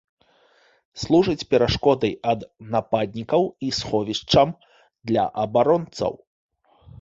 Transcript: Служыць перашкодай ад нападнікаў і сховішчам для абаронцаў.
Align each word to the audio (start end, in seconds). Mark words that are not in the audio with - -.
Служыць 1.01 1.47
перашкодай 1.51 2.13
ад 2.31 2.41
нападнікаў 2.77 3.43
і 3.67 3.69
сховішчам 3.81 4.55
для 5.11 5.27
абаронцаў. 5.45 6.13